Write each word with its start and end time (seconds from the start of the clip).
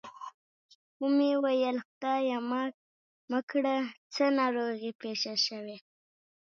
و 1.01 1.03
مې 1.15 1.31
ویل 1.43 1.77
خدای 1.87 2.27
مه 3.31 3.39
کړه 3.49 3.75
څه 4.13 4.25
ناروغي 4.39 4.91
پېښه 5.01 5.33
شوې. 5.45 5.77